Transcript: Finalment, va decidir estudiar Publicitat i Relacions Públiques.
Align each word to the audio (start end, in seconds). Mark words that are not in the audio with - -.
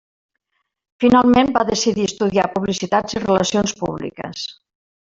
Finalment, 1.03 1.53
va 1.59 1.65
decidir 1.69 2.09
estudiar 2.13 2.49
Publicitat 2.57 3.17
i 3.19 3.25
Relacions 3.29 3.79
Públiques. 3.85 4.53